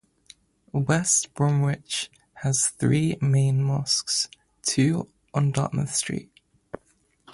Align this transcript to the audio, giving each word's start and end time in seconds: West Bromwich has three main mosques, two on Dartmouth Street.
West 0.71 1.31
Bromwich 1.35 2.09
has 2.33 2.65
three 2.69 3.17
main 3.21 3.61
mosques, 3.61 4.29
two 4.63 5.07
on 5.31 5.51
Dartmouth 5.51 5.93
Street. 5.93 6.31